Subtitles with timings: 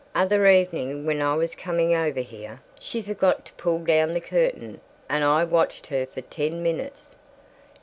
[0.15, 4.81] Other evening when I was coming over here, she'd forgot to pull down the curtain,
[5.07, 7.15] and I watched her for ten minutes.